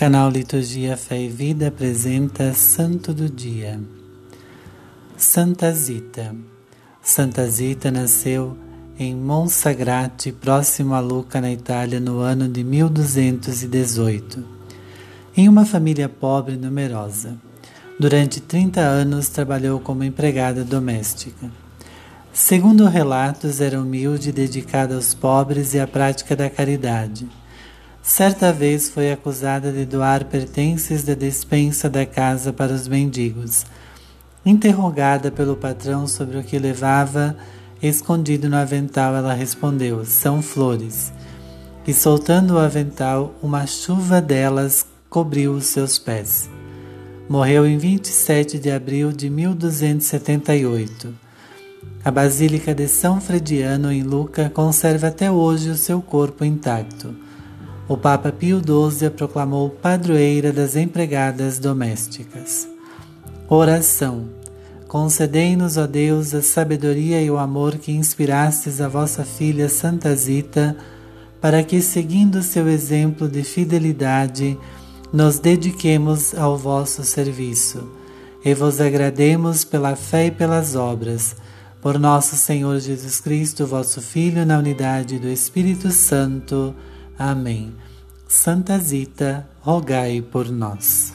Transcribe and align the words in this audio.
Canal 0.00 0.30
Liturgia 0.30 0.96
Fé 0.96 1.24
e 1.24 1.28
Vida 1.28 1.68
apresenta 1.68 2.54
Santo 2.54 3.12
do 3.12 3.28
Dia. 3.28 3.78
Santa 5.14 5.70
Zita. 5.74 6.34
Santa 7.02 7.46
Zita 7.46 7.90
nasceu 7.90 8.56
em 8.98 9.14
Monsagrate, 9.14 10.32
próximo 10.32 10.94
a 10.94 11.00
Lucca, 11.00 11.38
na 11.38 11.52
Itália, 11.52 12.00
no 12.00 12.20
ano 12.20 12.48
de 12.48 12.64
1218, 12.64 14.42
em 15.36 15.46
uma 15.46 15.66
família 15.66 16.08
pobre 16.08 16.54
e 16.54 16.56
numerosa. 16.56 17.36
Durante 17.98 18.40
30 18.40 18.80
anos 18.80 19.28
trabalhou 19.28 19.80
como 19.80 20.02
empregada 20.02 20.64
doméstica. 20.64 21.50
Segundo 22.32 22.86
relatos, 22.86 23.60
era 23.60 23.78
humilde 23.78 24.30
e 24.30 24.32
dedicada 24.32 24.94
aos 24.94 25.12
pobres 25.12 25.74
e 25.74 25.78
à 25.78 25.86
prática 25.86 26.34
da 26.34 26.48
caridade 26.48 27.28
Certa 28.02 28.50
vez 28.50 28.88
foi 28.88 29.12
acusada 29.12 29.70
de 29.70 29.84
doar 29.84 30.24
pertences 30.24 31.02
da 31.02 31.14
despensa 31.14 31.88
da 31.88 32.06
casa 32.06 32.52
para 32.52 32.72
os 32.72 32.88
mendigos. 32.88 33.66
Interrogada 34.44 35.30
pelo 35.30 35.54
patrão 35.54 36.06
sobre 36.06 36.38
o 36.38 36.42
que 36.42 36.58
levava 36.58 37.36
escondido 37.82 38.48
no 38.48 38.56
avental, 38.56 39.14
ela 39.14 39.34
respondeu: 39.34 40.04
São 40.06 40.40
flores. 40.40 41.12
E 41.86 41.92
soltando 41.92 42.54
o 42.54 42.58
avental, 42.58 43.34
uma 43.42 43.66
chuva 43.66 44.20
delas 44.20 44.86
cobriu 45.10 45.52
os 45.52 45.66
seus 45.66 45.98
pés. 45.98 46.48
Morreu 47.28 47.66
em 47.66 47.76
27 47.76 48.58
de 48.58 48.70
abril 48.70 49.12
de 49.12 49.28
1278. 49.28 51.14
A 52.02 52.10
Basílica 52.10 52.74
de 52.74 52.88
São 52.88 53.20
Frediano, 53.20 53.92
em 53.92 54.02
Luca, 54.02 54.50
conserva 54.50 55.08
até 55.08 55.30
hoje 55.30 55.68
o 55.68 55.76
seu 55.76 56.00
corpo 56.00 56.44
intacto 56.44 57.14
o 57.90 57.96
Papa 57.96 58.30
Pio 58.30 58.60
XII 58.60 59.08
a 59.08 59.10
proclamou 59.10 59.68
padroeira 59.68 60.52
das 60.52 60.76
empregadas 60.76 61.58
domésticas. 61.58 62.68
Oração. 63.48 64.28
Concedei-nos, 64.86 65.76
ó 65.76 65.88
Deus, 65.88 66.32
a 66.32 66.40
sabedoria 66.40 67.20
e 67.20 67.28
o 67.28 67.36
amor 67.36 67.78
que 67.78 67.90
inspirastes 67.90 68.80
a 68.80 68.86
vossa 68.86 69.24
filha 69.24 69.68
Santa 69.68 70.14
Zita, 70.14 70.76
para 71.40 71.64
que, 71.64 71.82
seguindo 71.82 72.44
seu 72.44 72.68
exemplo 72.68 73.28
de 73.28 73.42
fidelidade, 73.42 74.56
nos 75.12 75.40
dediquemos 75.40 76.32
ao 76.36 76.56
vosso 76.56 77.02
serviço 77.02 77.90
e 78.44 78.54
vos 78.54 78.80
agrademos 78.80 79.64
pela 79.64 79.96
fé 79.96 80.26
e 80.26 80.30
pelas 80.30 80.76
obras. 80.76 81.34
Por 81.82 81.98
nosso 81.98 82.36
Senhor 82.36 82.78
Jesus 82.78 83.18
Cristo, 83.18 83.66
vosso 83.66 84.00
Filho, 84.00 84.46
na 84.46 84.60
unidade 84.60 85.18
do 85.18 85.26
Espírito 85.26 85.90
Santo. 85.90 86.72
Amém. 87.20 87.74
Santa 88.26 88.78
Zita, 88.78 89.46
rogai 89.60 90.22
por 90.22 90.48
nós. 90.50 91.12